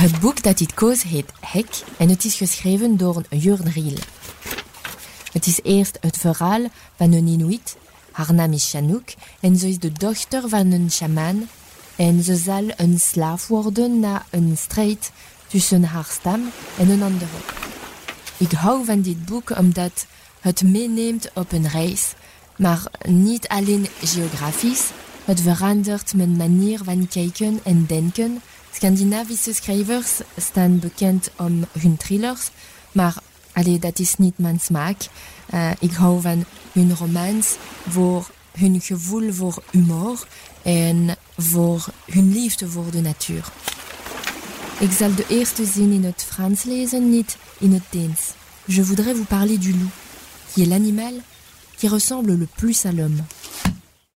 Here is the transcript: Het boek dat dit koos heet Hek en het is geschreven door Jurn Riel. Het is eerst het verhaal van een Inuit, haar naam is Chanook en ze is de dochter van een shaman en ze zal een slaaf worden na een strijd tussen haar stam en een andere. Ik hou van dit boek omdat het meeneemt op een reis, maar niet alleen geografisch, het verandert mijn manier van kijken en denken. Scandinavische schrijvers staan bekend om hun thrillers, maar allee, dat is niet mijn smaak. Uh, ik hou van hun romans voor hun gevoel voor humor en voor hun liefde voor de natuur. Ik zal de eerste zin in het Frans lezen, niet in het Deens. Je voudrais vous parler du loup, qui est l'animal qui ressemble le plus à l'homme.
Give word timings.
Het 0.00 0.20
boek 0.20 0.42
dat 0.42 0.58
dit 0.58 0.74
koos 0.74 1.02
heet 1.02 1.32
Hek 1.40 1.82
en 1.96 2.08
het 2.08 2.24
is 2.24 2.34
geschreven 2.34 2.96
door 2.96 3.22
Jurn 3.30 3.68
Riel. 3.68 3.98
Het 5.32 5.46
is 5.46 5.60
eerst 5.62 5.98
het 6.00 6.16
verhaal 6.16 6.60
van 6.96 7.12
een 7.12 7.26
Inuit, 7.26 7.76
haar 8.12 8.34
naam 8.34 8.52
is 8.52 8.70
Chanook 8.70 9.08
en 9.40 9.56
ze 9.56 9.68
is 9.68 9.78
de 9.78 9.92
dochter 9.92 10.48
van 10.48 10.70
een 10.72 10.90
shaman 10.90 11.48
en 11.96 12.22
ze 12.22 12.36
zal 12.36 12.64
een 12.76 13.00
slaaf 13.00 13.46
worden 13.46 14.00
na 14.00 14.24
een 14.30 14.56
strijd 14.56 15.12
tussen 15.46 15.84
haar 15.84 16.08
stam 16.10 16.50
en 16.78 16.88
een 16.90 17.02
andere. 17.02 17.38
Ik 18.36 18.52
hou 18.52 18.84
van 18.84 19.00
dit 19.00 19.24
boek 19.24 19.58
omdat 19.58 20.06
het 20.40 20.62
meeneemt 20.62 21.30
op 21.34 21.52
een 21.52 21.68
reis, 21.68 22.12
maar 22.56 22.82
niet 23.08 23.48
alleen 23.48 23.86
geografisch, 24.02 24.90
het 25.24 25.40
verandert 25.40 26.14
mijn 26.14 26.36
manier 26.36 26.80
van 26.84 27.08
kijken 27.08 27.60
en 27.62 27.86
denken. 27.86 28.40
Scandinavische 28.72 29.54
schrijvers 29.54 30.20
staan 30.36 30.78
bekend 30.78 31.30
om 31.36 31.64
hun 31.78 31.96
thrillers, 31.96 32.50
maar 32.92 33.14
allee, 33.52 33.78
dat 33.78 33.98
is 33.98 34.14
niet 34.16 34.38
mijn 34.38 34.60
smaak. 34.60 35.08
Uh, 35.54 35.70
ik 35.78 35.92
hou 35.92 36.20
van 36.20 36.44
hun 36.72 36.96
romans 36.96 37.56
voor 37.88 38.30
hun 38.58 38.80
gevoel 38.80 39.32
voor 39.32 39.62
humor 39.70 40.26
en 40.62 41.16
voor 41.36 41.86
hun 42.06 42.32
liefde 42.32 42.68
voor 42.68 42.90
de 42.90 43.00
natuur. 43.00 43.44
Ik 44.78 44.92
zal 44.92 45.14
de 45.14 45.24
eerste 45.28 45.64
zin 45.64 45.92
in 45.92 46.04
het 46.04 46.26
Frans 46.28 46.62
lezen, 46.62 47.10
niet 47.10 47.36
in 47.58 47.72
het 47.72 47.82
Deens. 47.90 48.20
Je 48.64 48.84
voudrais 48.84 49.16
vous 49.16 49.26
parler 49.26 49.58
du 49.58 49.70
loup, 49.70 49.90
qui 50.52 50.62
est 50.62 50.68
l'animal 50.68 51.14
qui 51.80 51.88
ressemble 51.88 52.34
le 52.34 52.46
plus 52.46 52.84
à 52.84 52.92
l'homme. 52.92 53.22